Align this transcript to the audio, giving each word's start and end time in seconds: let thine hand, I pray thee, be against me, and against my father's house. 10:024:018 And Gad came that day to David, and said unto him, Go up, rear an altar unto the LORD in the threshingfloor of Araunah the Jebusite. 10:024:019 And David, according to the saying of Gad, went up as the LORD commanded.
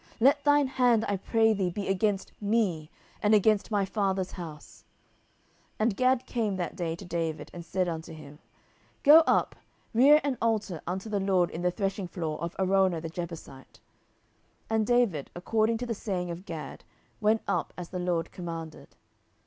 let 0.19 0.43
thine 0.43 0.65
hand, 0.65 1.05
I 1.07 1.15
pray 1.15 1.53
thee, 1.53 1.69
be 1.69 1.87
against 1.87 2.31
me, 2.41 2.89
and 3.21 3.35
against 3.35 3.69
my 3.69 3.85
father's 3.85 4.31
house. 4.31 4.83
10:024:018 5.73 5.73
And 5.77 5.95
Gad 5.95 6.25
came 6.25 6.55
that 6.55 6.75
day 6.75 6.95
to 6.95 7.05
David, 7.05 7.51
and 7.53 7.63
said 7.63 7.87
unto 7.87 8.11
him, 8.11 8.39
Go 9.03 9.19
up, 9.27 9.55
rear 9.93 10.19
an 10.23 10.39
altar 10.41 10.81
unto 10.87 11.07
the 11.07 11.19
LORD 11.19 11.51
in 11.51 11.61
the 11.61 11.71
threshingfloor 11.71 12.39
of 12.39 12.55
Araunah 12.57 12.99
the 12.99 13.09
Jebusite. 13.09 13.79
10:024:019 14.71 14.75
And 14.75 14.87
David, 14.87 15.29
according 15.35 15.77
to 15.77 15.85
the 15.85 15.93
saying 15.93 16.31
of 16.31 16.45
Gad, 16.47 16.83
went 17.19 17.43
up 17.47 17.71
as 17.77 17.89
the 17.89 17.99
LORD 17.99 18.31
commanded. 18.31 18.95